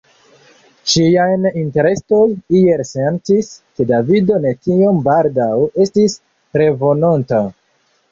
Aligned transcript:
Ŝiaj 0.91 1.25
intestoj 1.63 2.21
iel 2.59 2.81
sentis, 2.91 3.49
ke 3.79 3.85
Davido 3.91 4.39
ne 4.47 4.55
tiom 4.69 4.97
baldaŭ 5.09 5.51
estis 5.85 6.17
revenonta. 6.61 7.43